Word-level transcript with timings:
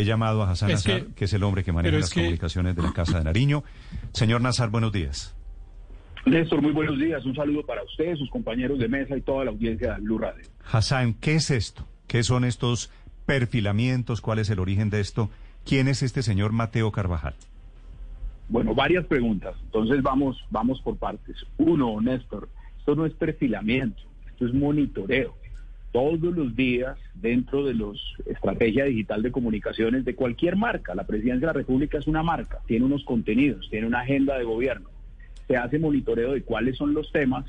He 0.00 0.04
llamado 0.04 0.42
a 0.42 0.50
Hassan 0.50 0.70
Es 0.70 0.86
Nazar, 0.86 1.06
que- 1.06 1.14
que, 1.14 1.24
es 1.26 1.32
el 1.32 1.42
hombre 1.42 1.64
que 1.64 1.72
maneja 1.72 1.96
las 1.98 2.10
que- 2.10 2.20
comunicaciones 2.20 2.76
de 2.76 2.82
la 2.82 2.92
Casa 2.92 3.18
de 3.18 3.24
Nariño. 3.24 3.64
Señor 4.12 4.40
Nazar, 4.40 4.70
buenos 4.70 4.92
días. 4.92 5.34
Néstor, 6.26 6.60
muy 6.62 6.72
buenos 6.72 6.98
días. 6.98 7.24
Un 7.24 7.34
saludo 7.34 7.64
para 7.64 7.82
ustedes, 7.84 8.18
sus 8.18 8.28
compañeros 8.30 8.78
de 8.78 8.88
mesa 8.88 9.16
y 9.16 9.20
toda 9.22 9.44
la 9.44 9.50
audiencia 9.50 9.94
de 9.94 10.00
Blue 10.00 10.18
Radio. 10.18 10.44
Hassan, 10.70 11.14
¿qué 11.14 11.36
es 11.36 11.50
esto? 11.50 11.86
¿Qué 12.06 12.22
son 12.22 12.44
estos 12.44 12.90
perfilamientos? 13.26 14.20
¿Cuál 14.20 14.38
es 14.40 14.50
el 14.50 14.58
origen 14.58 14.90
de 14.90 15.00
esto? 15.00 15.30
¿Quién 15.64 15.88
es 15.88 16.02
este 16.02 16.22
señor 16.22 16.52
Mateo 16.52 16.92
Carvajal? 16.92 17.34
Bueno, 18.48 18.74
varias 18.74 19.04
preguntas. 19.06 19.54
Entonces 19.64 20.02
vamos, 20.02 20.36
vamos 20.50 20.80
por 20.82 20.96
partes. 20.96 21.36
Uno, 21.58 22.00
Néstor, 22.00 22.48
esto 22.78 22.94
no 22.94 23.04
es 23.06 23.12
perfilamiento, 23.14 24.02
esto 24.30 24.46
es 24.46 24.54
monitoreo. 24.54 25.34
Todos 25.92 26.20
los 26.20 26.54
días, 26.54 26.98
dentro 27.14 27.64
de 27.64 27.74
los 27.74 27.98
estrategia 28.26 28.84
digital 28.84 29.22
de 29.22 29.32
comunicaciones 29.32 30.04
de 30.04 30.14
cualquier 30.14 30.56
marca, 30.56 30.94
la 30.94 31.06
presidencia 31.06 31.40
de 31.40 31.46
la 31.46 31.52
República 31.54 31.98
es 31.98 32.06
una 32.06 32.22
marca, 32.22 32.58
tiene 32.66 32.84
unos 32.84 33.04
contenidos, 33.04 33.68
tiene 33.70 33.86
una 33.86 34.00
agenda 34.00 34.36
de 34.36 34.44
gobierno. 34.44 34.90
Se 35.46 35.56
hace 35.56 35.78
monitoreo 35.78 36.32
de 36.32 36.42
cuáles 36.42 36.76
son 36.76 36.92
los 36.92 37.10
temas, 37.10 37.46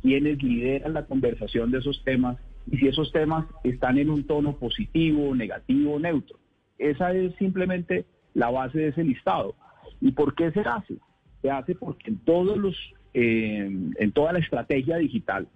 quiénes 0.00 0.42
lideran 0.42 0.94
la 0.94 1.04
conversación 1.04 1.70
de 1.70 1.78
esos 1.78 2.02
temas 2.02 2.38
y 2.70 2.78
si 2.78 2.88
esos 2.88 3.12
temas 3.12 3.46
están 3.62 3.98
en 3.98 4.08
un 4.08 4.24
tono 4.24 4.56
positivo, 4.56 5.34
negativo, 5.34 5.98
neutro. 5.98 6.38
Esa 6.78 7.12
es 7.12 7.34
simplemente 7.36 8.06
la 8.32 8.50
base 8.50 8.78
de 8.78 8.88
ese 8.88 9.04
listado. 9.04 9.54
¿Y 10.00 10.12
por 10.12 10.34
qué 10.34 10.50
se 10.52 10.60
hace? 10.60 10.96
Se 11.42 11.50
hace 11.50 11.74
porque 11.74 12.10
en 12.10 12.18
todos 12.18 12.56
los, 12.56 12.74
eh, 13.12 13.70
en 13.98 14.12
toda 14.12 14.32
la 14.32 14.38
estrategia 14.38 14.96
digital 14.96 15.46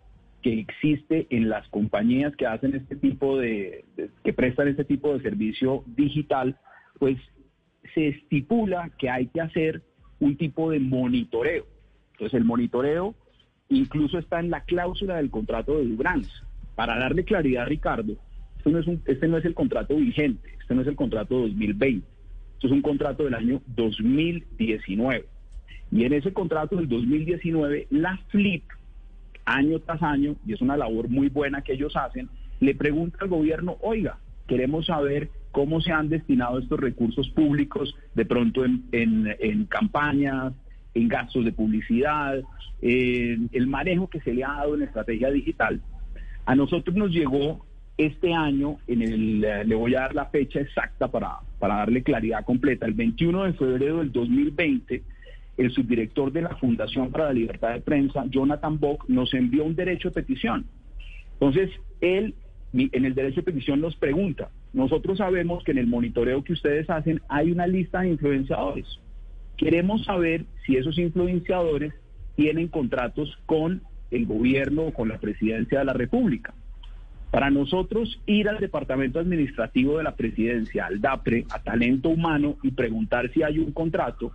que 0.43 0.61
existe 0.61 1.27
en 1.31 1.49
las 1.49 1.69
compañías 1.69 2.35
que 2.37 2.47
hacen 2.47 2.75
este 2.75 2.97
tipo 2.97 3.39
de, 3.39 3.85
que 4.25 4.33
prestan 4.33 4.69
este 4.69 4.85
tipo 4.85 5.13
de 5.13 5.23
servicio 5.23 5.85
digital, 5.87 6.57
pues 6.99 7.19
se 7.95 8.09
estipula 8.09 8.91
que 8.99 9.11
hay 9.11 9.27
que 9.27 9.41
hacer 9.41 9.83
un 10.19 10.37
tipo 10.37 10.71
de 10.71 10.81
monitoreo. 10.81 11.67
Entonces 12.13 12.39
el 12.39 12.45
monitoreo 12.45 13.15
incluso 13.69 14.19
está 14.19 14.41
en 14.41 14.51
la 14.51 14.63
cláusula 14.63 15.17
del 15.17 15.31
contrato 15.31 15.79
de 15.79 15.87
Dubrans. 15.87 16.29
Para 16.75 16.99
darle 16.99 17.25
claridad, 17.25 17.67
Ricardo, 17.67 18.17
esto 18.59 18.71
no 18.71 18.79
es 18.79 18.87
este 19.07 19.29
no 19.29 19.39
es 19.39 19.45
el 19.45 19.55
contrato 19.55 19.97
vigente, 19.97 20.51
este 20.61 20.75
no 20.75 20.83
es 20.83 20.89
el 20.89 20.97
contrato 20.97 21.39
2020, 21.41 22.07
esto 22.55 22.67
es 22.67 22.73
un 22.73 22.83
contrato 22.83 23.25
del 23.25 23.35
año 23.35 23.63
2019. 23.67 25.27
Y 25.93 26.05
en 26.05 26.13
ese 26.13 26.33
contrato 26.33 26.77
del 26.77 26.89
2019, 26.89 27.89
la 27.91 28.17
FLIP, 28.29 28.65
año 29.51 29.79
tras 29.81 30.03
año, 30.03 30.37
y 30.47 30.53
es 30.53 30.61
una 30.61 30.77
labor 30.77 31.09
muy 31.09 31.29
buena 31.29 31.63
que 31.63 31.73
ellos 31.75 31.97
hacen, 31.97 32.29
le 32.61 32.75
pregunta 32.75 33.19
al 33.21 33.29
gobierno, 33.29 33.77
oiga, 33.83 34.19
queremos 34.47 34.87
saber 34.87 35.31
cómo 35.53 35.81
se 35.81 35.93
han 35.93 36.09
destinado 36.09 36.59
estos 36.59 36.79
recursos 36.79 37.29
públicos 37.31 37.95
de 38.15 38.25
pronto 38.25 38.65
en, 38.65 38.85
en- 38.93 39.35
en 39.41 39.65
campañas, 39.67 40.53
en 40.95 41.09
gastos 41.09 41.45
de 41.45 41.53
publicidad, 41.53 42.41
en 42.83 43.49
el 43.53 43.67
manejo 43.67 44.09
que 44.09 44.21
se 44.21 44.33
le 44.35 44.45
ha 44.45 44.53
dado 44.55 44.75
en 44.75 44.83
estrategia 44.83 45.31
digital. 45.31 45.81
A 46.47 46.55
nosotros 46.55 46.97
nos 46.97 47.11
llegó 47.11 47.65
este 47.97 48.33
año, 48.33 48.79
en 48.87 49.03
el, 49.03 49.45
eh, 49.45 49.65
le 49.65 49.75
voy 49.75 49.95
a 49.95 50.01
dar 50.01 50.15
la 50.15 50.27
fecha 50.27 50.61
exacta 50.61 51.09
para, 51.09 51.37
para 51.59 51.77
darle 51.77 52.03
claridad 52.03 52.45
completa, 52.45 52.87
el 52.87 52.95
21 52.95 53.45
de 53.45 53.53
febrero 53.55 53.99
del 53.99 54.11
2020, 54.13 55.03
el 55.61 55.71
subdirector 55.73 56.33
de 56.33 56.41
la 56.43 56.57
Fundación 56.57 57.11
para 57.11 57.27
la 57.27 57.33
Libertad 57.35 57.75
de 57.75 57.81
Prensa, 57.81 58.25
Jonathan 58.31 58.81
Bock, 58.81 59.05
nos 59.09 59.35
envió 59.35 59.65
un 59.65 59.77
derecho 59.77 60.09
de 60.09 60.15
petición. 60.15 60.65
Entonces, 61.35 61.71
él 62.01 62.35
en 62.73 63.05
el 63.05 63.15
derecho 63.15 63.41
de 63.41 63.53
petición 63.53 63.81
nos 63.81 63.95
pregunta, 63.97 64.49
nosotros 64.73 65.19
sabemos 65.19 65.63
que 65.65 65.73
en 65.73 65.79
el 65.79 65.87
monitoreo 65.87 66.45
que 66.45 66.55
ustedes 66.55 66.89
hacen 66.89 67.21
hay 67.29 67.51
una 67.51 67.67
lista 67.67 68.01
de 68.01 68.09
influenciadores. 68.09 68.87
Queremos 69.59 70.05
saber 70.05 70.47
si 70.65 70.77
esos 70.77 70.97
influenciadores 70.97 71.93
tienen 72.37 72.69
contratos 72.69 73.37
con 73.45 73.83
el 74.11 74.25
gobierno 74.25 74.87
o 74.87 74.95
con 74.95 75.09
la 75.09 75.19
presidencia 75.19 75.81
de 75.81 75.85
la 75.85 75.93
República. 75.93 76.55
Para 77.31 77.51
nosotros 77.51 78.19
ir 78.25 78.49
al 78.49 78.61
departamento 78.61 79.19
administrativo 79.19 79.99
de 79.99 80.05
la 80.05 80.17
presidencia, 80.17 80.87
al 80.87 81.01
DAPRE, 81.03 81.45
a 81.51 81.59
talento 81.59 82.09
humano 82.09 82.57
y 82.63 82.71
preguntar 82.71 83.31
si 83.33 83.43
hay 83.43 83.59
un 83.59 83.73
contrato 83.73 84.33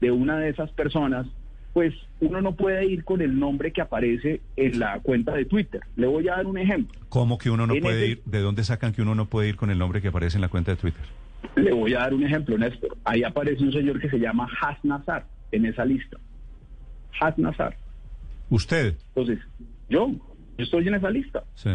de 0.00 0.10
una 0.10 0.38
de 0.38 0.50
esas 0.50 0.70
personas, 0.72 1.26
pues 1.72 1.94
uno 2.20 2.40
no 2.40 2.54
puede 2.56 2.86
ir 2.86 3.04
con 3.04 3.20
el 3.20 3.38
nombre 3.38 3.72
que 3.72 3.80
aparece 3.80 4.40
en 4.56 4.78
la 4.80 4.98
cuenta 5.00 5.34
de 5.34 5.44
Twitter. 5.44 5.80
Le 5.96 6.06
voy 6.06 6.28
a 6.28 6.36
dar 6.36 6.46
un 6.46 6.58
ejemplo. 6.58 6.98
¿Cómo 7.08 7.38
que 7.38 7.50
uno 7.50 7.66
no 7.66 7.74
En 7.74 7.80
puede 7.82 7.98
ese- 8.02 8.10
ir? 8.12 8.22
¿De 8.24 8.40
dónde 8.40 8.64
sacan 8.64 8.92
que 8.92 9.02
uno 9.02 9.14
no 9.14 9.26
puede 9.26 9.48
ir 9.48 9.56
con 9.56 9.70
el 9.70 9.78
nombre 9.78 10.00
que 10.02 10.08
aparece 10.08 10.36
en 10.38 10.42
la 10.42 10.48
cuenta 10.48 10.72
de 10.72 10.76
Twitter? 10.76 11.02
Le 11.56 11.72
voy 11.72 11.94
a 11.94 12.00
dar 12.00 12.14
un 12.14 12.24
ejemplo, 12.24 12.58
Néstor. 12.58 12.96
Ahí 13.04 13.22
aparece 13.22 13.62
un 13.62 13.72
señor 13.72 14.00
que 14.00 14.10
se 14.10 14.18
llama 14.18 14.48
Has 14.60 14.82
Nazar 14.84 15.26
en 15.52 15.66
esa 15.66 15.84
lista. 15.84 16.16
Has 17.20 17.38
Nazar. 17.38 17.76
Usted. 18.50 18.96
Entonces, 19.14 19.38
yo, 19.88 20.08
yo 20.10 20.64
estoy 20.64 20.88
en 20.88 20.94
esa 20.94 21.10
lista. 21.10 21.44
Sí. 21.54 21.70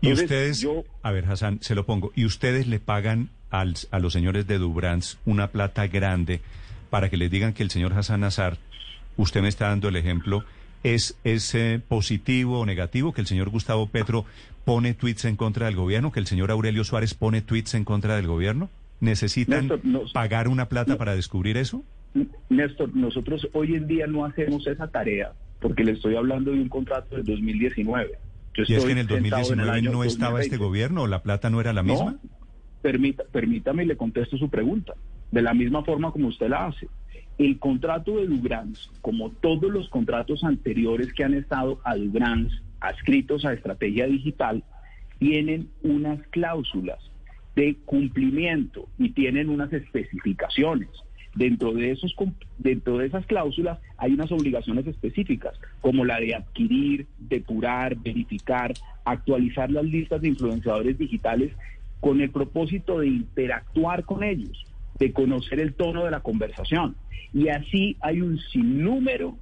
Y 0.00 0.06
Entonces, 0.08 0.24
ustedes, 0.24 0.60
yo- 0.60 0.84
a 1.02 1.10
ver, 1.12 1.26
Hassan, 1.26 1.58
se 1.60 1.74
lo 1.74 1.84
pongo. 1.84 2.12
¿Y 2.14 2.24
ustedes 2.24 2.66
le 2.68 2.78
pagan 2.80 3.28
al- 3.50 3.74
a 3.90 3.98
los 3.98 4.12
señores 4.12 4.46
de 4.46 4.58
Dubrans 4.58 5.18
una 5.26 5.48
plata 5.48 5.86
grande 5.88 6.40
para 6.90 7.08
que 7.08 7.16
les 7.16 7.30
digan 7.30 7.52
que 7.52 7.62
el 7.62 7.70
señor 7.70 7.92
Hassan 7.92 8.20
Nazar, 8.20 8.58
usted 9.16 9.42
me 9.42 9.48
está 9.48 9.68
dando 9.68 9.88
el 9.88 9.96
ejemplo, 9.96 10.44
es, 10.82 11.18
es 11.24 11.54
eh, 11.54 11.80
positivo 11.86 12.60
o 12.60 12.66
negativo, 12.66 13.12
que 13.12 13.20
el 13.20 13.26
señor 13.26 13.50
Gustavo 13.50 13.86
Petro 13.88 14.24
pone 14.64 14.94
tweets 14.94 15.24
en 15.24 15.36
contra 15.36 15.66
del 15.66 15.76
gobierno, 15.76 16.12
que 16.12 16.20
el 16.20 16.26
señor 16.26 16.50
Aurelio 16.50 16.84
Suárez 16.84 17.14
pone 17.14 17.42
tweets 17.42 17.74
en 17.74 17.84
contra 17.84 18.16
del 18.16 18.26
gobierno? 18.26 18.70
¿Necesitan 19.00 19.68
Néstor, 19.68 20.12
pagar 20.12 20.48
una 20.48 20.68
plata 20.68 20.92
no. 20.92 20.98
para 20.98 21.14
descubrir 21.14 21.56
eso? 21.56 21.84
Néstor, 22.48 22.94
nosotros 22.94 23.48
hoy 23.52 23.74
en 23.74 23.86
día 23.86 24.06
no 24.06 24.24
hacemos 24.24 24.66
esa 24.66 24.88
tarea 24.88 25.32
porque 25.60 25.84
le 25.84 25.92
estoy 25.92 26.16
hablando 26.16 26.52
de 26.52 26.60
un 26.60 26.68
contrato 26.68 27.16
del 27.16 27.24
2019. 27.24 28.12
Yo 28.54 28.64
¿Y 28.66 28.74
es 28.74 28.84
que 28.84 28.92
en 28.92 28.98
el 28.98 29.08
sentado 29.08 29.42
2019 29.42 29.70
año 29.70 29.92
no 29.92 30.04
estaba 30.04 30.40
este 30.40 30.56
2020. 30.56 30.64
gobierno 30.64 31.02
o 31.02 31.06
la 31.06 31.22
plata 31.22 31.50
no 31.50 31.60
era 31.60 31.72
la 31.72 31.82
misma? 31.82 32.12
No, 32.12 32.18
permita, 32.82 33.24
permítame 33.30 33.84
y 33.84 33.86
le 33.86 33.96
contesto 33.96 34.36
su 34.36 34.48
pregunta. 34.48 34.94
De 35.30 35.42
la 35.42 35.54
misma 35.54 35.84
forma 35.84 36.10
como 36.10 36.28
usted 36.28 36.48
la 36.48 36.66
hace. 36.66 36.88
El 37.36 37.58
contrato 37.58 38.16
de 38.16 38.26
Dugrans, 38.26 38.90
como 39.00 39.30
todos 39.30 39.70
los 39.70 39.88
contratos 39.88 40.42
anteriores 40.42 41.12
que 41.12 41.24
han 41.24 41.34
estado 41.34 41.80
a 41.84 41.96
Dugrans 41.96 42.62
adscritos 42.80 43.44
a 43.44 43.52
estrategia 43.52 44.06
digital, 44.06 44.64
tienen 45.18 45.68
unas 45.82 46.20
cláusulas 46.28 46.98
de 47.54 47.76
cumplimiento 47.84 48.88
y 48.98 49.10
tienen 49.10 49.48
unas 49.48 49.72
especificaciones. 49.72 50.88
Dentro 51.34 51.72
de, 51.72 51.92
esos, 51.92 52.14
dentro 52.58 52.98
de 52.98 53.06
esas 53.06 53.26
cláusulas 53.26 53.78
hay 53.96 54.14
unas 54.14 54.32
obligaciones 54.32 54.86
específicas, 54.86 55.54
como 55.80 56.04
la 56.04 56.18
de 56.18 56.34
adquirir, 56.34 57.06
depurar, 57.18 57.96
verificar, 57.96 58.74
actualizar 59.04 59.70
las 59.70 59.84
listas 59.84 60.22
de 60.22 60.28
influenciadores 60.28 60.98
digitales 60.98 61.52
con 62.00 62.20
el 62.20 62.30
propósito 62.30 63.00
de 63.00 63.08
interactuar 63.08 64.04
con 64.04 64.22
ellos, 64.22 64.64
de 64.98 65.12
conocer 65.12 65.60
el 65.60 65.74
tono 65.74 66.04
de 66.04 66.10
la 66.10 66.20
conversación. 66.20 66.96
Y 67.32 67.48
así 67.48 67.96
hay 68.00 68.20
un 68.20 68.38
sinnúmero, 68.38 69.36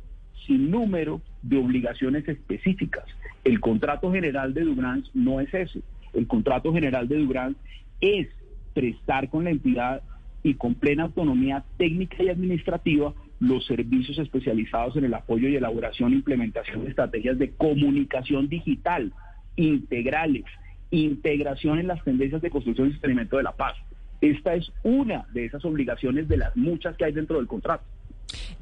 sinnúmero 0.46 1.20
de 1.42 1.58
obligaciones 1.58 2.28
específicas. 2.28 3.04
El 3.44 3.60
contrato 3.60 4.12
general 4.12 4.54
de 4.54 4.62
Dubrans 4.62 5.10
no 5.14 5.40
es 5.40 5.52
ese. 5.54 5.82
El 6.12 6.26
contrato 6.26 6.72
general 6.72 7.08
de 7.08 7.18
Dubrans 7.18 7.56
es 8.00 8.28
prestar 8.74 9.28
con 9.28 9.44
la 9.44 9.50
entidad 9.50 10.02
y 10.42 10.54
con 10.54 10.74
plena 10.74 11.04
autonomía 11.04 11.64
técnica 11.76 12.22
y 12.22 12.28
administrativa 12.28 13.14
los 13.40 13.66
servicios 13.66 14.18
especializados 14.18 14.96
en 14.96 15.04
el 15.04 15.14
apoyo 15.14 15.48
y 15.48 15.56
elaboración 15.56 16.12
e 16.12 16.16
implementación 16.16 16.84
de 16.84 16.90
estrategias 16.90 17.38
de 17.38 17.50
comunicación 17.50 18.48
digital 18.48 19.12
integrales, 19.56 20.44
integración 20.90 21.78
en 21.78 21.88
las 21.88 22.02
tendencias 22.04 22.42
de 22.42 22.50
construcción 22.50 22.88
y 22.88 22.92
sostenimiento 22.92 23.36
de 23.36 23.42
la 23.42 23.52
paz. 23.52 23.76
Esta 24.20 24.54
es 24.54 24.70
una 24.82 25.26
de 25.32 25.44
esas 25.46 25.64
obligaciones 25.64 26.28
de 26.28 26.36
las 26.38 26.56
muchas 26.56 26.96
que 26.96 27.04
hay 27.04 27.12
dentro 27.12 27.36
del 27.38 27.46
contrato. 27.46 27.84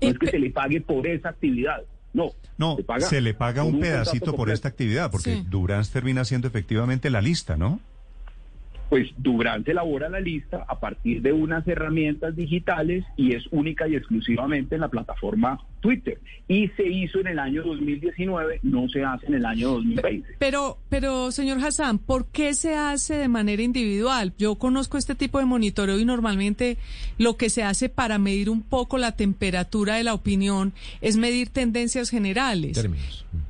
No 0.00 0.08
es 0.08 0.18
que 0.18 0.26
se 0.26 0.38
le 0.38 0.50
pague 0.50 0.80
por 0.80 1.06
esa 1.06 1.30
actividad, 1.30 1.82
no. 2.12 2.30
No, 2.58 2.76
se 3.00 3.20
le 3.20 3.34
paga 3.34 3.64
un 3.64 3.80
pedacito 3.80 4.26
por 4.26 4.36
completo. 4.36 4.54
esta 4.54 4.68
actividad, 4.68 5.10
porque 5.10 5.34
Sí. 5.36 5.46
Durán 5.48 5.84
termina 5.92 6.24
siendo 6.24 6.46
efectivamente 6.46 7.10
la 7.10 7.20
lista, 7.20 7.56
¿no? 7.56 7.80
pues 8.90 9.10
Durán 9.16 9.64
se 9.64 9.72
elabora 9.72 10.08
la 10.08 10.20
lista 10.20 10.64
a 10.68 10.78
partir 10.78 11.20
de 11.20 11.32
unas 11.32 11.66
herramientas 11.66 12.36
digitales 12.36 13.04
y 13.16 13.34
es 13.34 13.44
única 13.50 13.88
y 13.88 13.96
exclusivamente 13.96 14.76
en 14.76 14.82
la 14.82 14.88
plataforma 14.88 15.58
Twitter. 15.84 16.19
Y 16.48 16.69
se 16.69 16.86
hizo 16.86 17.20
en 17.20 17.26
el 17.26 17.38
año 17.38 17.62
2019, 17.62 18.60
no 18.62 18.88
se 18.88 19.04
hace 19.04 19.26
en 19.26 19.34
el 19.34 19.44
año 19.44 19.72
2020. 19.72 20.36
Pero, 20.38 20.78
pero 20.88 21.31
señor 21.31 21.62
Hassan, 21.62 21.98
¿por 21.98 22.26
qué 22.26 22.54
se 22.54 22.75
hace 22.75 23.14
de 23.14 23.28
manera 23.28 23.62
individual? 23.62 24.32
Yo 24.38 24.54
conozco 24.54 24.96
este 24.96 25.14
tipo 25.14 25.38
de 25.38 25.44
monitoreo 25.44 25.98
y 25.98 26.06
normalmente 26.06 26.78
lo 27.19 27.36
que 27.36 27.50
se 27.50 27.62
hace 27.62 27.90
para 27.90 28.19
medir 28.19 28.48
un 28.48 28.62
poco 28.62 28.96
la 28.96 29.12
temperatura 29.12 29.96
de 29.96 30.04
la 30.04 30.14
opinión 30.14 30.72
es 31.02 31.19
medir 31.19 31.50
tendencias 31.50 32.08
generales. 32.08 32.82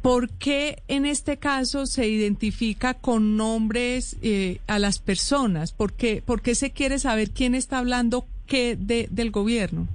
¿Por 0.02 0.28
qué 0.30 0.82
en 0.88 1.06
este 1.06 1.36
caso 1.36 1.86
se 1.86 2.08
identifica 2.08 2.94
con 2.94 3.36
nombres 3.36 4.16
eh, 4.22 4.58
a 4.66 4.80
las 4.80 4.98
personas? 4.98 5.70
¿Por 5.70 5.92
qué, 5.92 6.20
¿Por 6.24 6.42
qué 6.42 6.56
se 6.56 6.72
quiere 6.72 6.98
saber 6.98 7.30
quién 7.30 7.54
está 7.54 7.78
hablando 7.78 8.26
qué 8.46 8.76
de, 8.76 9.06
del 9.12 9.30
gobierno? 9.30 9.86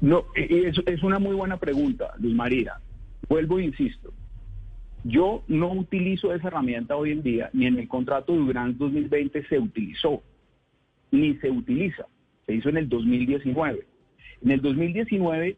No, 0.00 0.24
es, 0.34 0.76
es 0.86 1.02
una 1.02 1.18
muy 1.18 1.34
buena 1.34 1.56
pregunta, 1.56 2.14
Luz 2.18 2.34
María. 2.34 2.74
Vuelvo 3.28 3.58
e 3.58 3.64
insisto. 3.64 4.12
Yo 5.04 5.44
no 5.46 5.72
utilizo 5.72 6.34
esa 6.34 6.48
herramienta 6.48 6.96
hoy 6.96 7.12
en 7.12 7.22
día, 7.22 7.50
ni 7.52 7.66
en 7.66 7.78
el 7.78 7.88
contrato 7.88 8.32
de 8.32 8.38
Durán 8.38 8.76
2020 8.76 9.46
se 9.46 9.58
utilizó, 9.58 10.22
ni 11.10 11.36
se 11.36 11.50
utiliza. 11.50 12.06
Se 12.46 12.54
hizo 12.54 12.68
en 12.68 12.78
el 12.78 12.88
2019. 12.88 13.86
En 14.42 14.50
el 14.50 14.60
2019, 14.60 15.56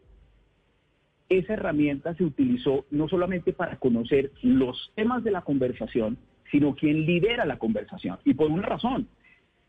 esa 1.28 1.52
herramienta 1.54 2.14
se 2.14 2.24
utilizó 2.24 2.84
no 2.90 3.08
solamente 3.08 3.52
para 3.52 3.76
conocer 3.76 4.32
los 4.42 4.92
temas 4.94 5.24
de 5.24 5.30
la 5.30 5.42
conversación, 5.42 6.18
sino 6.50 6.74
quién 6.74 7.04
lidera 7.04 7.44
la 7.44 7.58
conversación. 7.58 8.18
Y 8.24 8.34
por 8.34 8.50
una 8.50 8.66
razón, 8.66 9.08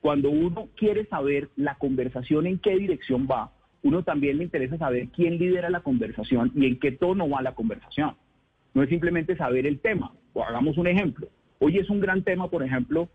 cuando 0.02 0.30
uno 0.30 0.70
quiere 0.76 1.06
saber 1.06 1.50
la 1.56 1.76
conversación 1.76 2.48
en 2.48 2.60
qué 2.60 2.78
dirección 2.78 3.28
va, 3.30 3.52
uno 3.84 4.04
también 4.04 4.38
le 4.38 4.44
interesa 4.44 4.78
saber 4.78 5.10
quién 5.10 5.38
lidera 5.38 5.70
la 5.70 5.82
conversación 5.82 6.52
y 6.56 6.66
en 6.66 6.80
qué 6.80 6.92
tono 6.92 7.30
va 7.30 7.42
la 7.42 7.56
conversación. 7.56 8.16
No 8.74 8.84
es 8.84 8.90
simplemente 8.90 9.36
saber 9.36 9.66
el 9.66 9.80
tema. 9.80 10.12
O 10.34 10.44
hagamos 10.44 10.78
un 10.78 10.88
ejemplo. 10.88 11.28
Hoy 11.60 11.78
es 11.78 11.90
un 11.90 12.00
gran 12.00 12.24
tema, 12.24 12.50
por 12.50 12.64
ejemplo, 12.64 13.10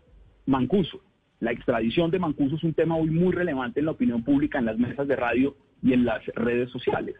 Mancuso. 0.45 1.01
La 1.39 1.51
extradición 1.51 2.11
de 2.11 2.19
Mancuso 2.19 2.55
es 2.55 2.63
un 2.63 2.73
tema 2.73 2.95
hoy 2.95 3.09
muy 3.09 3.33
relevante 3.33 3.79
en 3.79 3.87
la 3.87 3.91
opinión 3.91 4.23
pública, 4.23 4.59
en 4.59 4.65
las 4.65 4.77
mesas 4.77 5.07
de 5.07 5.15
radio 5.15 5.55
y 5.81 5.93
en 5.93 6.05
las 6.05 6.25
redes 6.27 6.69
sociales. 6.71 7.15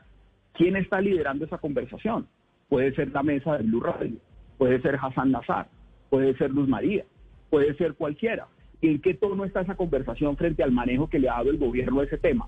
¿Quién 0.53 0.75
está 0.75 1.01
liderando 1.01 1.45
esa 1.45 1.57
conversación? 1.57 2.27
Puede 2.69 2.93
ser 2.95 3.11
la 3.11 3.23
mesa 3.23 3.57
de 3.57 3.63
Blue 3.63 3.81
Radio, 3.81 4.17
puede 4.57 4.81
ser 4.81 4.97
Hassan 5.01 5.31
Nazar, 5.31 5.67
puede 6.09 6.35
ser 6.37 6.51
Luz 6.51 6.67
María, 6.67 7.05
puede 7.49 7.75
ser 7.75 7.93
cualquiera. 7.93 8.47
¿En 8.81 9.01
qué 9.01 9.13
tono 9.13 9.45
está 9.45 9.61
esa 9.61 9.75
conversación 9.75 10.37
frente 10.37 10.63
al 10.63 10.71
manejo 10.71 11.09
que 11.09 11.19
le 11.19 11.29
ha 11.29 11.33
dado 11.33 11.51
el 11.51 11.57
gobierno 11.57 11.99
de 11.99 12.07
ese 12.07 12.17
tema? 12.17 12.47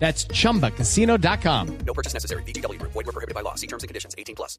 That's 0.00 0.26
chumbacasino.com. 0.28 1.66
No 1.86 1.92
purchase 1.94 2.14
necessary. 2.14 2.42
BGW. 2.44 2.80
Void 2.82 3.04
were 3.06 3.12
prohibited 3.12 3.34
by 3.34 3.42
law. 3.42 3.54
See 3.54 3.66
terms 3.68 3.84
and 3.84 3.88
conditions. 3.88 4.14
18 4.18 4.34
plus. 4.34 4.58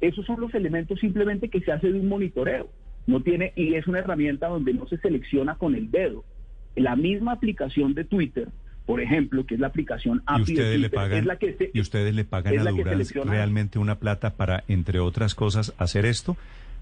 Esos 0.00 0.24
son 0.24 0.40
los 0.40 0.54
elementos 0.54 0.98
simplemente 0.98 1.50
que 1.50 1.60
se 1.60 1.72
hace 1.72 1.92
de 1.92 2.00
un 2.00 2.08
monitoreo. 2.08 2.70
No 3.06 3.20
tiene, 3.22 3.52
y 3.56 3.74
es 3.74 3.86
una 3.86 3.98
herramienta 3.98 4.48
donde 4.48 4.72
no 4.72 4.86
se 4.86 4.96
selecciona 4.98 5.56
con 5.56 5.74
el 5.74 5.90
dedo. 5.90 6.24
La 6.76 6.96
misma 6.96 7.32
aplicación 7.32 7.92
de 7.94 8.04
Twitter, 8.04 8.48
por 8.86 9.00
ejemplo, 9.00 9.44
que 9.44 9.54
es 9.54 9.60
la 9.60 9.66
aplicación 9.66 10.18
¿Y 10.18 10.22
API 10.26 10.44
de 10.44 10.52
ustedes, 10.52 10.80
le 10.80 10.88
Twitter, 10.88 10.90
pagan, 10.94 11.18
es 11.18 11.26
la 11.26 11.36
que 11.36 11.54
se- 11.54 11.70
¿Y 11.74 11.80
ustedes 11.80 12.14
le 12.14 12.24
pagan 12.24 12.54
es 12.54 12.66
a 12.66 12.70
Durán 12.70 13.02
realmente 13.26 13.78
una 13.78 13.98
plata 13.98 14.34
para, 14.36 14.64
entre 14.68 15.00
otras 15.00 15.34
cosas, 15.34 15.74
hacer 15.78 16.06
esto? 16.06 16.36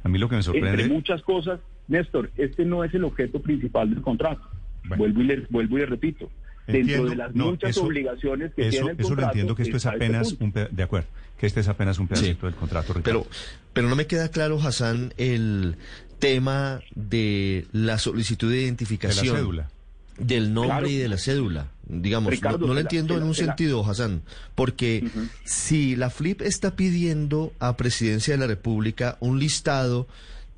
A 0.04 0.08
mí 0.08 0.18
lo 0.18 0.28
que 0.28 0.36
me 0.36 0.42
sorprende... 0.42 0.82
Entre 0.82 0.88
muchas 0.94 1.22
cosas, 1.22 1.60
Néstor, 1.88 2.30
este 2.36 2.64
no 2.64 2.84
es 2.84 2.94
el 2.94 3.02
objeto 3.04 3.40
principal 3.40 3.90
del 3.90 4.02
contrato. 4.02 4.42
Bueno. 4.86 4.96
Vuelvo, 4.98 5.22
y 5.22 5.24
le, 5.24 5.46
vuelvo 5.50 5.76
y 5.78 5.80
le 5.80 5.86
repito. 5.86 6.30
Dentro 6.68 6.80
Entiendo, 6.80 7.10
de 7.10 7.16
las 7.16 7.34
no, 7.34 7.46
muchas 7.46 7.70
eso- 7.70 7.82
obligaciones 7.84 8.52
que 8.54 8.62
eso, 8.68 8.70
tiene 8.70 8.90
el 8.90 9.00
eso 9.00 9.02
lo 9.02 9.08
contrato, 9.08 9.28
entiendo 9.32 9.54
que 9.56 9.62
esto 9.62 9.76
es 9.78 9.84
este 9.86 9.96
apenas 9.96 10.32
un 10.38 10.52
pe- 10.52 10.68
de 10.70 10.82
acuerdo, 10.82 11.08
que 11.40 11.46
este 11.46 11.60
es 11.60 11.68
apenas 11.68 11.98
un 11.98 12.08
pedacito 12.08 12.44
del 12.46 12.54
contrato, 12.56 12.92
Ricardo. 12.92 13.22
Pero, 13.24 13.26
pero 13.72 13.88
no 13.88 13.96
me 13.96 14.06
queda 14.06 14.28
claro, 14.28 14.60
Hassan, 14.60 15.14
el 15.16 15.76
tema 16.18 16.80
de 16.94 17.66
la 17.72 17.98
solicitud 17.98 18.48
de 18.48 18.54
de 18.56 18.60
la 18.60 18.64
identificación. 18.66 19.36
cédula. 19.36 19.70
Del 20.18 20.52
nombre 20.52 20.72
Claro. 20.78 20.88
y 20.88 20.96
de 20.96 21.08
la 21.08 21.16
cédula. 21.16 21.68
Digamos, 21.86 22.30
Ricardo, 22.32 22.58
no, 22.58 22.62
no 22.66 22.68
lo 22.68 22.74
la- 22.74 22.80
entiendo 22.82 23.16
en 23.16 23.22
un 23.22 23.28
la- 23.30 23.34
sentido, 23.34 23.88
Hassan, 23.88 24.20
porque 24.54 25.08
si 25.44 25.96
la 25.96 26.10
FLIP 26.10 26.42
está 26.42 26.76
pidiendo 26.76 27.52
a 27.60 27.76
Presidencia 27.78 28.34
de 28.34 28.38
la 28.40 28.46
República 28.46 29.16
un 29.20 29.38
listado 29.38 30.06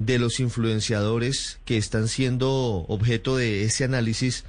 de 0.01 0.19
los 0.19 0.41
influenciadores 0.41 1.59
que 1.67 1.77
están 1.77 2.09
siendo 2.09 2.49
objeto 2.89 3.37
de 3.37 3.65
ese 3.65 3.85
análisis, 3.85 4.45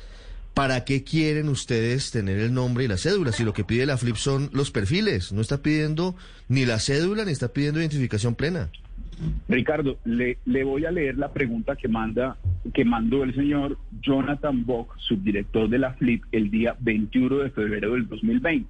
¿para 0.53 0.83
qué 0.85 1.03
quieren 1.03 1.49
ustedes 1.49 2.11
tener 2.11 2.39
el 2.39 2.53
nombre 2.53 2.83
y 2.83 2.87
la 2.87 2.97
cédula? 2.97 3.31
Si 3.31 3.43
lo 3.43 3.53
que 3.53 3.63
pide 3.63 3.85
la 3.85 3.97
FLIP 3.97 4.15
son 4.15 4.49
los 4.53 4.71
perfiles, 4.71 5.31
no 5.31 5.41
está 5.41 5.61
pidiendo 5.61 6.15
ni 6.47 6.65
la 6.65 6.79
cédula 6.79 7.25
ni 7.25 7.31
está 7.31 7.49
pidiendo 7.49 7.79
identificación 7.79 8.35
plena. 8.35 8.69
Ricardo, 9.47 9.97
le, 10.03 10.39
le 10.45 10.63
voy 10.63 10.85
a 10.85 10.91
leer 10.91 11.17
la 11.17 11.31
pregunta 11.31 11.75
que 11.75 11.87
manda, 11.87 12.37
que 12.73 12.83
mandó 12.83 13.23
el 13.23 13.35
señor 13.35 13.77
Jonathan 14.01 14.65
Bock, 14.65 14.97
subdirector 14.97 15.69
de 15.69 15.77
la 15.77 15.93
FLIP, 15.93 16.23
el 16.31 16.49
día 16.49 16.75
21 16.79 17.37
de 17.37 17.49
febrero 17.51 17.93
del 17.93 18.07
2020. 18.07 18.67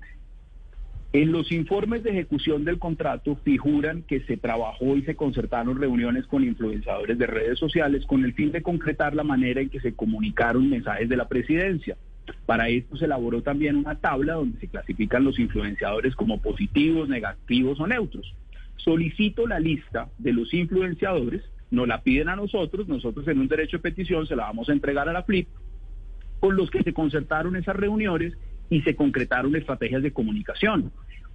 En 1.13 1.34
los 1.34 1.52
informes 1.52 2.04
de 2.04 2.12
ejecución 2.12 2.63
del 2.63 2.80
contrato 2.80 3.36
figuran 3.44 4.04
que 4.04 4.22
se 4.22 4.38
trabajó 4.38 4.96
y 4.96 5.02
se 5.02 5.16
concertaron 5.16 5.78
reuniones 5.78 6.25
con 6.25 6.42
influenciadores 6.42 7.18
de 7.18 7.28
redes 7.28 7.60
sociales 7.60 8.06
con 8.06 8.24
el 8.24 8.34
fin 8.34 8.54
de 8.54 8.62
concretar 8.62 9.13
la 9.13 9.25
manera 9.25 9.60
en 9.60 9.69
que 9.69 9.81
se 9.81 9.94
comunicaron 9.94 10.69
mensajes 10.69 11.10
de 11.10 11.18
la 11.18 11.28
presidencia. 11.28 11.98
Para 12.46 12.69
esto 12.69 12.96
se 12.96 13.06
elaboró 13.06 13.42
también 13.42 13.75
una 13.75 13.96
tabla 13.96 14.36
donde 14.36 14.58
se 14.60 14.70
clasifican 14.70 15.25
los 15.25 15.38
influenciadores 15.38 16.15
como 16.15 16.41
positivos, 16.41 17.10
negativos 17.10 17.77
o 17.82 17.88
neutros. 17.88 18.34
Solicito 18.77 19.48
la 19.48 19.60
lista 19.60 20.08
de 20.18 20.32
los 20.32 20.53
influenciadores, 20.53 21.44
nos 21.72 21.89
la 21.89 22.03
piden 22.03 22.30
a 22.30 22.38
nosotros, 22.38 22.88
nosotros 22.88 23.27
en 23.27 23.39
un 23.39 23.50
derecho 23.50 23.77
de 23.77 23.84
petición 23.84 24.27
se 24.27 24.38
la 24.38 24.44
vamos 24.44 24.70
a 24.70 24.74
entregar 24.74 25.10
a 25.10 25.13
la 25.13 25.24
FLIP, 25.24 25.50
con 26.39 26.56
los 26.56 26.72
que 26.72 26.84
se 26.84 26.94
concertaron 26.94 27.58
esas 27.58 27.75
reuniones 27.75 28.34
y 28.72 28.82
se 28.82 28.96
concretaron 28.96 29.56
estrategias 29.56 30.01
de 30.01 30.13
comunicación. 30.13 30.92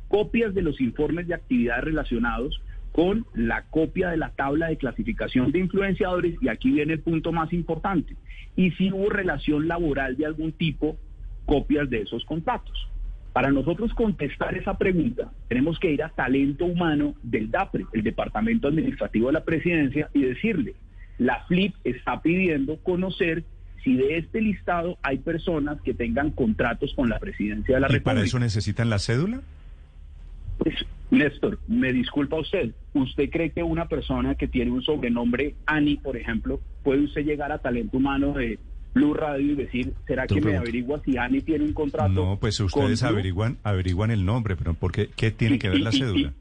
Copias 0.09 0.55
de 0.55 0.62
los 0.62 0.81
informes 0.81 1.28
de 1.28 1.35
actividad 1.35 1.83
relacionados 1.83 2.61
con 2.93 3.26
la 3.35 3.66
copia 3.69 4.09
de 4.09 4.16
la 4.16 4.31
tabla 4.31 4.69
de 4.69 4.78
clasificación 4.78 5.52
de 5.52 5.59
influenciadores 5.59 6.37
y 6.40 6.49
aquí 6.49 6.71
viene 6.71 6.95
el 6.95 7.00
punto 7.00 7.33
más 7.33 7.52
importante. 7.52 8.16
Y 8.57 8.71
si 8.73 8.90
hubo 8.90 9.11
relación 9.11 9.69
laboral 9.69 10.16
de 10.16 10.25
algún 10.25 10.52
tipo, 10.52 10.97
copias 11.45 11.90
de 11.90 12.00
esos 12.00 12.25
contactos. 12.25 12.88
Para 13.35 13.50
nosotros 13.50 13.93
contestar 13.93 14.57
esa 14.57 14.78
pregunta, 14.78 15.31
tenemos 15.47 15.78
que 15.78 15.93
ir 15.93 16.02
a 16.02 16.09
talento 16.09 16.64
humano 16.64 17.14
del 17.23 17.50
DAPRE, 17.50 17.85
el 17.93 18.02
Departamento 18.02 18.66
Administrativo 18.66 19.26
de 19.26 19.35
la 19.35 19.45
Presidencia, 19.45 20.09
y 20.14 20.23
decirle, 20.23 20.75
la 21.19 21.45
FLIP 21.45 21.75
está 21.85 22.23
pidiendo 22.23 22.78
conocer 22.78 23.45
si 23.87 23.95
de 23.95 24.19
este 24.19 24.40
listado 24.40 24.99
hay 25.00 25.19
personas 25.19 25.81
que 25.83 25.95
tengan 25.95 26.33
contratos 26.33 26.93
con 26.97 27.09
la 27.09 27.21
Presidencia 27.21 27.76
de 27.76 27.81
la 27.83 27.87
¿Y 27.87 27.90
República. 27.90 28.05
para 28.05 28.26
eso 28.26 28.40
necesitan 28.40 28.90
la 28.90 28.99
cédula? 28.99 29.43
Pues, 30.59 30.75
Néstor, 31.12 31.61
me 31.69 31.93
disculpa 31.93 32.37
usted. 32.37 32.73
¿Usted 32.95 33.31
cree 33.31 33.50
que 33.50 33.62
una 33.62 33.87
persona 33.87 34.35
que 34.35 34.49
tiene 34.49 34.73
un 34.73 34.83
sobrenombre 34.83 35.55
Ani, 35.66 35.99
por 35.99 36.16
ejemplo, 36.16 36.61
puede 36.83 37.05
usted 37.05 37.25
llegar 37.25 37.52
a 37.52 37.59
talento 37.59 37.99
humano 37.99 38.33
de 38.33 38.59
Blue 38.93 39.14
Radio 39.14 39.52
y 39.52 39.55
decir, 39.55 39.93
¿será 40.05 40.26
que 40.26 40.40
me 40.40 40.57
averigua 40.57 41.00
si 41.05 41.16
Ani 41.16 41.40
tiene 41.43 41.64
un 41.64 41.73
contrato? 41.73 42.09
No, 42.09 42.38
pues 42.40 42.59
ustedes 42.59 43.05
averiguan, 43.05 43.59
averiguan 43.62 44.11
el 44.11 44.25
nombre, 44.25 44.57
pero 44.57 44.75
¿por 44.75 44.90
qué, 44.90 45.11
qué 45.14 45.31
tiene 45.31 45.61
que 45.61 45.69
ver 45.69 45.78
la 45.78 45.93
cédula? 45.93 46.33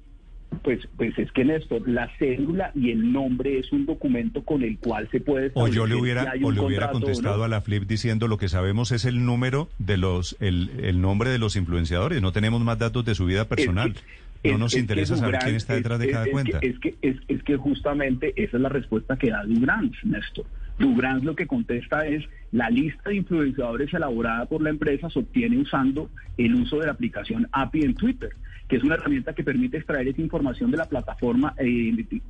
Pues, 0.63 0.87
pues 0.97 1.17
es 1.19 1.31
que 1.31 1.45
Néstor, 1.45 1.87
la 1.87 2.09
cédula 2.17 2.71
y 2.75 2.91
el 2.91 3.11
nombre 3.11 3.59
es 3.59 3.71
un 3.71 3.85
documento 3.85 4.43
con 4.43 4.63
el 4.63 4.77
cual 4.79 5.07
se 5.11 5.19
puede 5.21 5.51
O 5.53 5.67
yo 5.67 5.85
le 5.87 5.95
hubiera, 5.95 6.33
o 6.43 6.51
le 6.51 6.59
hubiera 6.61 6.89
contrato 6.89 6.91
contestado 7.05 7.37
no. 7.37 7.43
a 7.43 7.47
la 7.47 7.61
Flip 7.61 7.83
diciendo 7.83 8.27
lo 8.27 8.37
que 8.37 8.47
sabemos 8.49 8.91
es 8.91 9.05
el 9.05 9.25
número 9.25 9.69
de 9.79 9.97
los, 9.97 10.35
el, 10.39 10.69
el 10.81 11.01
nombre 11.01 11.29
de 11.29 11.37
los 11.39 11.55
influenciadores. 11.55 12.21
No 12.21 12.31
tenemos 12.31 12.61
más 12.63 12.79
datos 12.79 13.05
de 13.05 13.15
su 13.15 13.25
vida 13.25 13.45
personal. 13.47 13.89
Es 13.91 14.01
que- 14.01 14.25
no 14.51 14.59
nos 14.59 14.75
es 14.75 14.79
interesa 14.81 15.15
saber 15.17 15.35
Durán- 15.35 15.43
quién 15.43 15.55
está 15.55 15.73
es- 15.73 15.79
detrás 15.79 15.99
de 15.99 16.11
cada 16.11 16.25
cuenta. 16.27 16.59
Que, 16.59 16.67
es, 16.67 16.79
que, 16.79 16.95
es, 17.01 17.17
es 17.27 17.41
que 17.43 17.57
justamente 17.57 18.31
esa 18.35 18.57
es 18.57 18.61
la 18.61 18.69
respuesta 18.69 19.17
que 19.17 19.31
da 19.31 19.43
Durán, 19.43 19.91
Néstor. 20.03 20.45
Dubrans 20.77 21.23
lo 21.23 21.35
que 21.35 21.47
contesta 21.47 22.05
es 22.05 22.23
la 22.51 22.69
lista 22.69 23.09
de 23.09 23.15
influenciadores 23.15 23.91
elaborada 23.93 24.45
por 24.45 24.61
la 24.61 24.69
empresa 24.69 25.09
se 25.09 25.19
obtiene 25.19 25.57
usando 25.57 26.09
el 26.37 26.53
uso 26.53 26.77
de 26.79 26.85
la 26.85 26.91
aplicación 26.91 27.47
API 27.53 27.85
en 27.85 27.95
Twitter, 27.95 28.29
que 28.67 28.77
es 28.77 28.83
una 28.83 28.95
herramienta 28.95 29.33
que 29.33 29.43
permite 29.43 29.77
extraer 29.77 30.07
esa 30.07 30.21
información 30.21 30.71
de 30.71 30.77
la 30.77 30.85
plataforma 30.85 31.53
e 31.57 31.65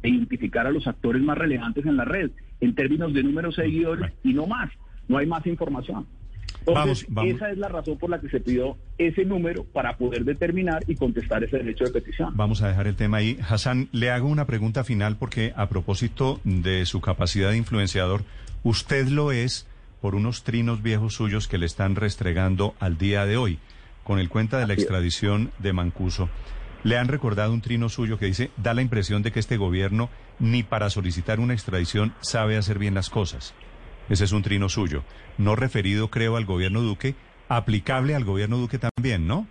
e 0.04 0.10
identificar 0.10 0.68
a 0.68 0.72
los 0.72 0.86
actores 0.88 1.22
más 1.22 1.38
relevantes 1.38 1.86
en 1.86 1.98
la 1.98 2.06
red 2.06 2.32
en 2.62 2.76
términos 2.76 3.14
de 3.14 3.24
números 3.24 3.56
de 3.56 3.64
seguidores 3.64 4.14
y 4.24 4.34
no 4.34 4.46
más. 4.48 4.70
No 5.08 5.18
hay 5.18 5.28
más 5.28 5.46
información. 5.46 6.06
Entonces, 6.60 6.74
Vamos, 6.74 7.06
vamos. 7.10 7.36
esa 7.36 7.52
es 7.52 7.58
la 7.58 7.68
razón 7.68 7.98
por 7.98 8.10
la 8.10 8.20
que 8.20 8.30
se 8.30 8.40
pidió 8.40 8.78
ese 8.98 9.24
número 9.24 9.66
para 9.66 9.98
poder 9.98 10.26
determinar 10.26 10.84
y 10.88 10.96
contestar 10.96 11.44
ese 11.44 11.58
derecho 11.58 11.84
de 11.84 11.92
petición. 11.92 12.36
Vamos 12.36 12.62
a 12.64 12.70
dejar 12.70 12.88
el 12.88 12.96
tema 12.96 13.18
ahí. 13.18 13.38
Hassan, 13.48 13.88
le 13.92 14.10
hago 14.10 14.28
una 14.28 14.46
pregunta 14.46 14.84
final 14.84 15.18
porque 15.18 15.54
a 15.56 15.70
propósito 15.70 16.40
de 16.44 16.86
su 16.86 17.02
capacidad 17.02 17.52
de 17.52 17.58
influenciador, 17.58 18.24
usted 18.64 19.08
lo 19.10 19.32
es 19.32 19.68
por 20.02 20.16
unos 20.16 20.44
trinos 20.44 20.82
viejos 20.82 21.14
suyos 21.14 21.48
que 21.48 21.58
le 21.58 21.66
están 21.66 21.96
restregando 21.96 22.74
al 22.80 22.98
día 22.98 23.26
de 23.26 23.38
hoy, 23.38 23.60
con 24.06 24.20
el 24.20 24.30
cuenta 24.30 24.60
de 24.60 24.68
la 24.68 24.74
extradición 24.74 25.52
de 25.58 25.74
Mancuso. 25.74 26.30
Le 26.84 26.98
han 26.98 27.08
recordado 27.08 27.52
un 27.52 27.62
trino 27.62 27.90
suyo 27.90 28.20
que 28.20 28.28
dice, 28.28 28.52
da 28.56 28.76
la 28.76 28.84
impresión 28.84 29.24
de 29.24 29.32
que 29.32 29.40
este 29.40 29.58
gobierno 29.58 30.10
ni 30.40 30.62
para 30.62 30.92
solicitar 30.92 31.40
una 31.40 31.54
extradición 31.54 32.14
sabe 32.22 32.56
hacer 32.56 32.78
bien 32.78 32.94
las 32.94 33.10
cosas. 33.10 33.56
Ese 34.08 34.24
es 34.24 34.32
un 34.32 34.44
trino 34.44 34.70
suyo. 34.70 35.04
No 35.40 35.56
referido, 35.56 36.10
creo, 36.10 36.38
al 36.38 36.46
gobierno 36.46 36.82
Duque, 36.82 37.16
aplicable 37.50 38.14
al 38.14 38.24
gobierno 38.24 38.58
Duque 38.58 38.78
también, 38.78 39.26
¿no? 39.26 39.48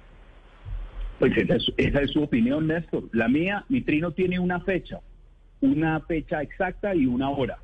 Pues 1.19 1.37
esa 1.37 1.57
es, 1.57 1.73
esa 1.77 2.01
es 2.03 2.13
su 2.13 2.23
opinión, 2.23 2.69
Néstor. 2.69 3.09
La 3.13 3.27
mía, 3.27 3.65
mi 3.69 3.81
trino 3.81 4.13
tiene 4.13 4.39
una 4.39 4.61
fecha, 4.61 5.01
una 5.61 5.99
fecha 6.03 6.43
exacta 6.43 6.95
y 6.95 7.07
una 7.07 7.29
hora. 7.29 7.59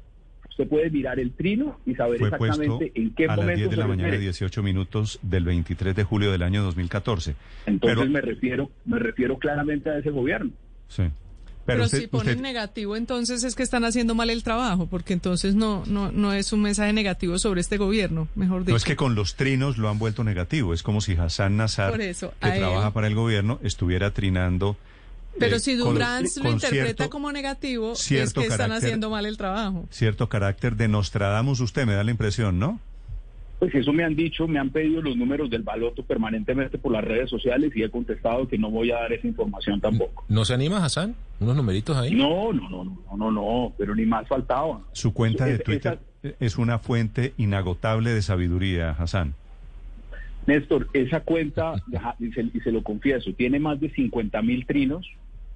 Usted 0.51 0.69
puede 0.69 0.91
mirar 0.91 1.19
el 1.19 1.33
trino 1.33 1.79
y 1.87 1.95
saber 1.95 2.19
fue 2.19 2.29
exactamente 2.29 2.93
en 2.95 3.15
qué 3.15 3.25
a 3.25 3.29
las 3.29 3.37
momento 3.39 3.59
10 3.59 3.71
de 3.71 3.77
la 3.77 3.87
mañana, 3.87 4.09
refiere. 4.11 4.25
18 4.25 4.63
minutos 4.63 5.19
del 5.23 5.45
23 5.45 5.97
de 5.97 6.05
julio 6.05 6.31
del 6.33 6.43
año 6.43 6.63
2014. 6.63 7.35
Entonces 7.67 7.99
pero, 7.99 8.11
me 8.11 8.21
refiero, 8.21 8.71
me 8.85 8.99
refiero 8.99 9.39
claramente 9.39 9.89
a 9.91 9.99
ese 9.99 10.11
gobierno. 10.11 10.51
sí. 10.89 11.05
Pero, 11.67 11.77
Pero, 11.77 11.85
usted, 11.85 11.99
si 12.01 12.07
ponen 12.09 12.29
usted- 12.31 12.43
negativo, 12.43 12.97
entonces 12.97 13.45
es 13.45 13.55
que 13.55 13.63
están 13.63 13.85
haciendo 13.85 14.15
mal 14.15 14.31
el 14.31 14.43
trabajo, 14.43 14.87
porque 14.87 15.13
entonces 15.13 15.55
no, 15.55 15.85
no, 15.87 16.11
no 16.11 16.33
es 16.33 16.53
un 16.55 16.63
mensaje 16.63 16.93
negativo 16.95 17.39
sobre 17.39 17.61
este 17.61 17.77
gobierno, 17.77 18.27
mejor 18.35 18.63
dicho. 18.63 18.71
no 18.71 18.77
es 18.77 18.83
que 18.85 18.97
con 18.97 19.15
los 19.15 19.37
trinos 19.37 19.77
lo 19.79 19.89
han 19.91 19.99
vuelto 19.99 20.25
negativo. 20.25 20.73
Es 20.75 20.83
como 20.83 21.01
si 21.03 21.15
Hassan 21.17 21.59
Nazar, 21.59 22.01
eso, 22.01 22.33
que 22.41 22.47
a 22.49 22.55
él- 22.55 22.61
trabaja 22.61 22.93
para 22.93 23.07
el 23.07 23.15
gobierno, 23.15 23.61
estuviera 23.63 24.11
trinando. 24.13 24.77
Pero 25.41 25.57
eh, 25.57 25.61
si 25.61 25.75
Dubrans 25.75 26.37
lo 26.37 26.51
interpreta 26.51 26.85
cierto- 26.87 27.11
como 27.11 27.33
negativo, 27.33 27.93
es 27.95 28.07
que 28.33 28.47
están 28.47 28.71
haciendo 28.73 29.11
mal 29.11 29.27
el 29.27 29.37
trabajo. 29.37 29.87
Cierto 29.91 30.29
carácter 30.29 30.77
de 30.77 30.87
Nostradamus, 30.89 31.61
usted 31.61 31.87
me 31.87 31.95
da 31.95 32.05
la 32.05 32.11
impresión, 32.13 32.59
¿no? 32.59 32.79
Pues 33.59 33.75
eso 33.75 33.93
me 33.93 34.05
han 34.05 34.17
dicho, 34.17 34.49
me 34.49 34.59
han 34.59 34.71
pedido 34.71 35.03
los 35.03 35.17
números 35.19 35.51
del 35.51 35.63
baloto 35.63 36.03
permanentemente 36.03 36.79
por 36.79 36.93
las 36.93 37.05
redes 37.05 37.29
sociales 37.29 37.71
y 37.75 37.83
he 37.83 37.91
contestado 37.91 38.49
que 38.49 38.57
no 38.57 38.71
voy 38.71 38.91
a 38.91 38.95
dar 39.01 39.13
esa 39.13 39.27
información 39.27 39.79
tampoco. 39.83 40.25
¿No 40.29 40.47
se 40.47 40.55
anima, 40.55 40.83
Hassan? 40.83 41.15
¿Unos 41.41 41.57
numeritos 41.57 41.95
ahí? 41.95 42.15
No, 42.15 42.55
no, 42.55 42.71
no, 42.71 42.85
no, 42.85 42.99
no, 43.11 43.17
no, 43.17 43.31
no, 43.31 43.73
pero 43.77 43.95
ni 43.95 44.07
más 44.07 44.27
faltaba. 44.29 44.81
Su 44.93 45.13
cuenta 45.13 45.45
de 45.45 45.57
Esa- 45.57 45.63
Twitter 45.65 45.99
es 46.41 46.57
una 46.57 46.79
fuente 46.79 47.35
inagotable 47.37 48.15
de 48.15 48.23
sabiduría, 48.23 48.93
Hassan. 48.93 49.35
Néstor, 50.47 50.89
esa 50.95 51.21
cuenta, 51.21 51.75
deja- 51.87 52.17
y 52.19 52.33
se, 52.33 52.43
y 52.43 52.61
se 52.61 52.73
lo 52.73 52.83
confieso, 52.83 53.31
tiene 53.35 53.59
más 53.61 53.79
de 53.79 53.91
50 53.91 54.41
mil 54.43 54.65
trinos, 54.67 55.07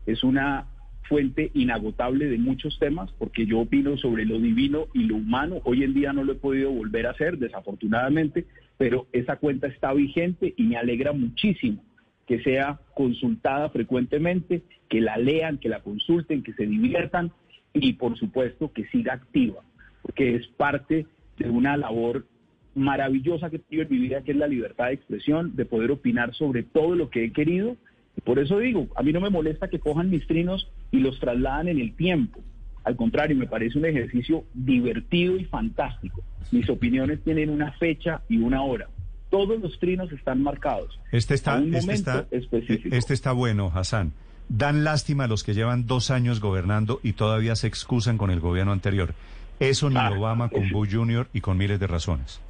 es 0.07 0.25
una 0.25 0.67
fuente 1.09 1.51
inagotable 1.55 2.27
de 2.27 2.39
muchos 2.39 2.79
temas, 2.79 3.11
porque 3.19 3.47
yo 3.47 3.61
opino 3.61 3.97
sobre 3.99 4.25
lo 4.25 4.39
divino 4.39 4.87
y 4.95 5.05
lo 5.05 5.17
humano. 5.17 5.61
Hoy 5.65 5.83
en 5.83 5.95
día 5.95 6.13
no 6.13 6.25
lo 6.25 6.33
he 6.33 6.37
podido 6.37 6.71
volver 6.71 7.07
a 7.07 7.11
hacer, 7.11 7.39
desafortunadamente, 7.39 8.47
pero 8.79 9.07
esa 9.13 9.37
cuenta 9.37 9.67
está 9.67 9.93
vigente 9.93 10.55
y 10.57 10.65
me 10.65 10.77
alegra 10.77 11.13
muchísimo 11.13 11.83
que 12.27 12.43
sea 12.43 12.81
consultada 12.95 13.69
frecuentemente, 13.71 14.63
que 14.89 15.01
la 15.01 15.17
lean, 15.19 15.59
que 15.59 15.69
la 15.69 15.81
consulten, 15.81 16.43
que 16.43 16.55
se 16.55 16.67
diviertan 16.67 17.33
y 17.73 17.95
por 17.95 18.17
supuesto 18.17 18.73
que 18.73 18.87
siga 18.87 19.15
activa, 19.15 19.63
porque 20.03 20.37
es 20.37 20.47
parte 20.49 21.07
de 21.39 21.51
una 21.51 21.77
labor 21.77 22.27
maravillosa 22.75 23.51
que 23.51 23.61
he 23.71 23.85
mi 23.87 23.99
vida, 23.99 24.23
que 24.23 24.33
es 24.33 24.37
la 24.37 24.47
libertad 24.47 24.87
de 24.87 24.95
expresión, 24.95 25.55
de 25.55 25.65
poder 25.65 25.91
opinar 25.91 26.35
sobre 26.35 26.63
todo 26.63 26.95
lo 26.95 27.11
que 27.11 27.25
he 27.25 27.33
querido. 27.33 27.77
Por 28.23 28.38
eso 28.38 28.59
digo, 28.59 28.87
a 28.97 29.02
mí 29.02 29.12
no 29.12 29.21
me 29.21 29.30
molesta 29.30 29.68
que 29.68 29.78
cojan 29.80 30.09
mis 30.11 30.26
trinos 30.26 30.71
y 30.90 30.99
los 31.00 31.18
trasladan 31.18 31.68
en 31.68 31.80
el 31.80 31.94
tiempo. 31.94 32.40
Al 32.85 32.97
contrario, 32.97 33.37
me 33.37 33.47
parece 33.47 33.78
un 33.78 33.87
ejercicio 33.87 34.44
divertido 34.54 35.37
y 35.37 35.44
fantástico. 35.44 36.23
Mis 36.52 36.68
opiniones 36.68 37.23
tienen 37.25 37.50
una 37.50 37.73
fecha 37.73 38.23
y 38.28 38.37
una 38.38 38.62
hora. 38.62 38.88
Todos 39.30 39.59
los 39.61 39.78
trinos 39.80 40.12
están 40.12 40.42
marcados. 40.42 41.00
Este 41.11 41.35
está, 41.35 41.54
a 41.54 41.61
un 41.61 41.75
este 41.75 41.92
está, 41.94 42.26
específico. 42.30 42.94
este 42.94 43.14
está 43.14 43.33
bueno, 43.33 43.71
Hassan. 43.75 44.12
Dan 44.49 44.85
lástima 44.85 45.25
a 45.25 45.28
los 45.28 45.42
que 45.42 45.54
llevan 45.54 45.87
dos 45.87 46.11
años 46.11 46.40
gobernando 46.40 47.00
y 47.02 47.14
todavía 47.14 47.56
se 47.56 47.66
excusan 47.66 48.18
con 48.18 48.30
el 48.30 48.40
gobierno 48.40 48.73
anterior. 48.73 49.14
Eso 49.59 49.88
ni 49.88 49.97
Ah, 49.97 50.12
Obama 50.16 50.50
con 50.50 50.68
Bush 50.71 50.94
Jr. 50.94 51.28
y 51.33 51.40
con 51.40 51.56
miles 51.56 51.80
de 51.80 51.87
razones. 51.87 52.40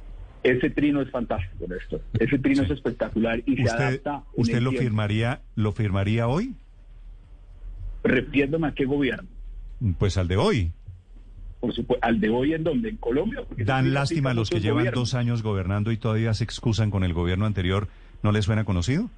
Ese 0.45 0.69
trino 0.69 1.01
es 1.01 1.09
fantástico, 1.09 1.65
Néstor. 1.67 2.01
Ese 2.19 2.37
trino 2.37 2.63
Sí. 2.63 2.71
es 2.71 2.77
espectacular 2.77 3.41
y 3.47 3.55
se 3.55 3.63
¿Usted, 3.63 3.79
adapta. 3.83 4.23
usted 4.35 4.61
lo 4.61 4.69
tiempo. 4.69 4.83
firmaría, 4.83 5.41
lo 5.55 5.71
firmaría 5.71 6.27
hoy? 6.27 6.53
Refiriéndome 8.03 8.67
a 8.67 8.71
qué 8.73 8.85
gobierno. 8.85 9.27
Pues 9.97 10.17
al 10.17 10.27
de 10.27 10.37
hoy. 10.37 10.71
Por 11.59 11.73
supuesto, 11.73 12.05
al 12.05 12.19
de 12.19 12.29
hoy 12.29 12.53
en 12.53 12.63
donde, 12.63 12.89
en 12.89 12.97
Colombia. 12.97 13.41
Dan 13.57 13.93
lástima 13.93 14.31
a 14.31 14.33
los 14.35 14.49
que 14.51 14.59
llevan 14.59 14.79
gobiernos. 14.79 15.11
dos 15.11 15.13
años 15.15 15.41
gobernando 15.41 15.91
y 15.91 15.97
todavía 15.97 16.33
se 16.35 16.43
excusan 16.43 16.91
con 16.91 17.03
el 17.03 17.13
gobierno 17.13 17.45
anterior. 17.45 17.87
¿No 18.21 18.31
les 18.31 18.45
suena 18.45 18.65
conocido? 18.65 19.09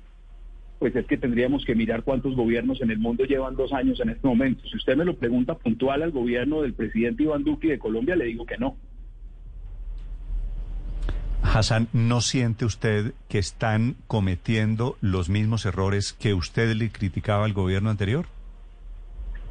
Pues 0.80 0.96
es 0.96 1.06
que 1.08 1.18
tendríamos 1.18 1.66
que 1.66 1.76
mirar 1.76 2.04
cuántos 2.04 2.36
gobiernos 2.36 2.80
en 2.82 2.92
el 2.92 3.00
mundo 3.00 3.26
llevan 3.26 3.56
dos 3.56 3.74
años 3.74 4.00
en 4.00 4.10
este 4.12 4.26
momento. 4.28 4.64
Si 4.70 4.78
usted 4.78 4.96
me 4.96 5.04
lo 5.06 5.18
pregunta 5.18 5.56
puntual 5.58 6.04
al 6.04 6.12
gobierno 6.12 6.62
del 6.62 6.74
presidente 6.74 7.24
Iván 7.24 7.44
Duque 7.44 7.68
de 7.68 7.80
Colombia, 7.80 8.16
le 8.16 8.26
digo 8.26 8.46
que 8.46 8.58
no. 8.58 8.78
Hassan, 11.58 11.88
¿no 11.92 12.22
siente 12.22 12.66
usted 12.66 13.14
que 13.30 13.40
están 13.40 13.96
cometiendo 14.06 14.96
los 15.02 15.28
mismos 15.28 15.66
errores 15.66 16.14
que 16.14 16.36
usted 16.36 16.76
le 16.76 16.92
criticaba 16.92 17.46
al 17.46 17.54
gobierno 17.54 17.90
anterior? 17.90 18.28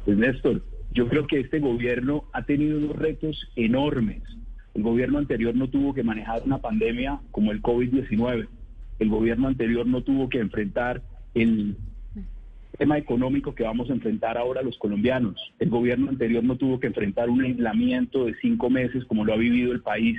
Pues 0.05 0.17
Néstor, 0.17 0.61
yo 0.93 1.09
creo 1.09 1.27
que 1.27 1.41
este 1.41 1.59
gobierno 1.59 2.23
ha 2.31 2.43
tenido 2.43 2.77
unos 2.77 2.95
retos 2.95 3.49
enormes. 3.57 4.23
El 4.73 4.83
gobierno 4.83 5.17
anterior 5.17 5.53
no 5.53 5.67
tuvo 5.67 5.93
que 5.93 6.01
manejar 6.01 6.43
una 6.45 6.59
pandemia 6.59 7.19
como 7.31 7.51
el 7.51 7.61
COVID-19. 7.61 8.47
El 8.99 9.09
gobierno 9.09 9.49
anterior 9.49 9.85
no 9.85 10.01
tuvo 10.01 10.29
que 10.29 10.39
enfrentar 10.39 11.01
el 11.33 11.75
tema 12.77 12.97
económico 12.97 13.53
que 13.53 13.63
vamos 13.63 13.89
a 13.89 13.93
enfrentar 13.93 14.37
ahora 14.37 14.61
los 14.61 14.77
colombianos. 14.77 15.35
El 15.59 15.69
gobierno 15.69 16.07
anterior 16.07 16.41
no 16.41 16.55
tuvo 16.55 16.79
que 16.79 16.87
enfrentar 16.87 17.29
un 17.29 17.41
aislamiento 17.41 18.23
de 18.23 18.35
cinco 18.35 18.69
meses 18.69 19.03
como 19.03 19.25
lo 19.25 19.33
ha 19.33 19.37
vivido 19.37 19.73
el 19.73 19.81
país. 19.81 20.17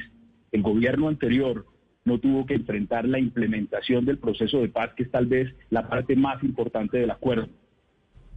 El 0.52 0.60
gobierno 0.60 1.08
anterior 1.08 1.64
no 2.08 2.18
tuvo 2.18 2.46
que 2.46 2.54
enfrentar 2.54 3.06
la 3.06 3.18
implementación 3.20 4.04
del 4.04 4.18
proceso 4.18 4.60
de 4.60 4.68
paz, 4.68 4.90
que 4.96 5.04
es 5.04 5.10
tal 5.10 5.26
vez 5.26 5.54
la 5.70 5.88
parte 5.88 6.16
más 6.16 6.42
importante 6.42 6.98
del 6.98 7.10
acuerdo. 7.10 7.48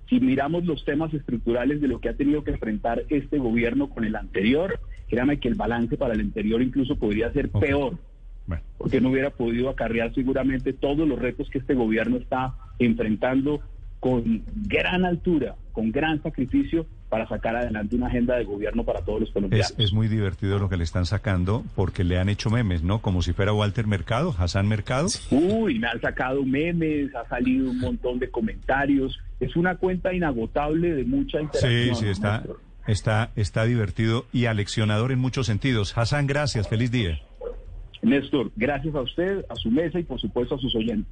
Si 0.09 0.19
miramos 0.19 0.65
los 0.65 0.83
temas 0.83 1.13
estructurales 1.13 1.81
de 1.81 1.87
lo 1.87 2.01
que 2.01 2.09
ha 2.09 2.17
tenido 2.17 2.43
que 2.43 2.51
enfrentar 2.51 3.03
este 3.09 3.39
gobierno 3.39 3.89
con 3.89 4.03
el 4.03 4.15
anterior, 4.15 4.79
créame 5.09 5.39
que 5.39 5.47
el 5.47 5.55
balance 5.55 5.97
para 5.97 6.13
el 6.13 6.19
anterior 6.19 6.61
incluso 6.61 6.97
podría 6.97 7.31
ser 7.31 7.49
peor, 7.49 7.97
Bueno, 8.45 8.63
porque 8.77 8.99
no 8.99 9.09
hubiera 9.09 9.29
podido 9.29 9.69
acarrear 9.69 10.13
seguramente 10.13 10.73
todos 10.73 11.07
los 11.07 11.17
retos 11.17 11.49
que 11.49 11.59
este 11.59 11.73
gobierno 11.73 12.17
está 12.17 12.55
enfrentando 12.77 13.61
con 14.01 14.43
gran 14.67 15.05
altura, 15.05 15.55
con 15.71 15.91
gran 15.91 16.21
sacrificio 16.21 16.85
para 17.07 17.27
sacar 17.29 17.55
adelante 17.55 17.95
una 17.95 18.07
agenda 18.07 18.35
de 18.35 18.43
gobierno 18.45 18.83
para 18.83 19.01
todos 19.01 19.19
los 19.21 19.31
colombianos. 19.31 19.71
es, 19.71 19.79
es 19.79 19.93
muy 19.93 20.07
divertido 20.07 20.59
lo 20.59 20.67
que 20.69 20.75
le 20.77 20.83
están 20.83 21.05
sacando 21.05 21.63
porque 21.75 22.03
le 22.03 22.17
han 22.17 22.27
hecho 22.29 22.49
memes, 22.49 22.83
¿no? 22.83 22.99
Como 22.99 23.21
si 23.21 23.31
fuera 23.33 23.53
Walter 23.53 23.85
Mercado, 23.87 24.33
Hassan 24.37 24.67
Mercado. 24.67 25.07
Uy, 25.29 25.77
me 25.79 25.87
han 25.87 26.01
sacado 26.01 26.43
memes, 26.45 27.13
ha 27.15 27.27
salido 27.29 27.69
un 27.71 27.79
montón 27.79 28.17
de 28.19 28.29
comentarios. 28.29 29.17
Es 29.39 29.55
una 29.55 29.75
cuenta 29.75 30.13
inagotable 30.13 30.93
de 30.95 31.03
mucha 31.05 31.37
Sí, 31.39 31.43
interacción. 31.43 31.95
sí, 31.95 32.07
está, 32.07 32.37
Néstor. 32.39 32.59
está, 32.87 33.31
está 33.35 33.63
divertido 33.65 34.25
y 34.33 34.45
aleccionador 34.45 35.11
en 35.11 35.19
muchos 35.19 35.45
sentidos. 35.47 35.97
Hassan, 35.97 36.27
gracias, 36.27 36.67
feliz 36.67 36.91
día. 36.91 37.19
Néstor, 38.01 38.51
gracias 38.55 38.95
a 38.95 39.01
usted, 39.01 39.45
a 39.47 39.55
su 39.55 39.69
mesa 39.69 39.99
y 39.99 40.03
por 40.03 40.19
supuesto 40.19 40.55
a 40.55 40.57
sus 40.59 40.75
oyentes. 40.75 41.11